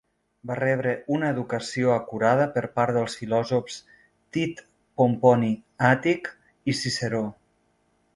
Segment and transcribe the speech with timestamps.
[0.51, 3.77] Va rebre una educació acurada, per part dels filòsofs
[4.37, 4.63] Tit
[5.03, 5.51] Pomponi
[5.91, 6.31] Àtic,
[6.73, 7.23] i Ciceró.